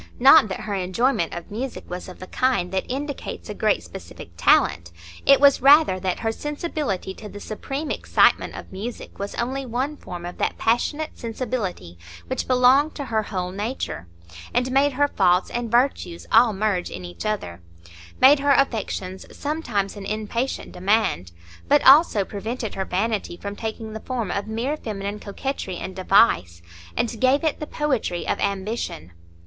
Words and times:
Not 0.19 0.47
that 0.47 0.61
her 0.61 0.73
enjoyment 0.73 1.31
of 1.31 1.51
music 1.51 1.87
was 1.87 2.09
of 2.09 2.17
the 2.17 2.25
kind 2.25 2.71
that 2.71 2.89
indicates 2.91 3.49
a 3.49 3.53
great 3.53 3.83
specific 3.83 4.31
talent; 4.35 4.91
it 5.27 5.39
was 5.39 5.61
rather 5.61 5.99
that 5.99 6.21
her 6.21 6.31
sensibility 6.31 7.13
to 7.13 7.29
the 7.29 7.39
supreme 7.39 7.91
excitement 7.91 8.55
of 8.57 8.71
music 8.71 9.19
was 9.19 9.35
only 9.35 9.63
one 9.63 9.95
form 9.95 10.25
of 10.25 10.39
that 10.39 10.57
passionate 10.57 11.19
sensibility 11.19 11.99
which 12.25 12.47
belonged 12.47 12.95
to 12.95 13.05
her 13.13 13.21
whole 13.21 13.51
nature, 13.51 14.07
and 14.55 14.71
made 14.71 14.93
her 14.93 15.07
faults 15.07 15.51
and 15.51 15.69
virtues 15.69 16.25
all 16.31 16.51
merge 16.51 16.89
in 16.89 17.05
each 17.05 17.23
other; 17.23 17.61
made 18.19 18.39
her 18.39 18.53
affections 18.57 19.27
sometimes 19.31 19.95
an 19.95 20.07
impatient 20.07 20.71
demand, 20.71 21.31
but 21.67 21.85
also 21.85 22.25
prevented 22.25 22.73
her 22.73 22.85
vanity 22.85 23.37
from 23.37 23.55
taking 23.55 23.93
the 23.93 23.99
form 23.99 24.31
of 24.31 24.47
mere 24.47 24.75
feminine 24.75 25.19
coquetry 25.19 25.77
and 25.77 25.95
device, 25.95 26.63
and 26.97 27.21
gave 27.21 27.43
it 27.43 27.59
the 27.59 27.67
poetry 27.67 28.27
of 28.27 28.39
ambition. 28.39 29.11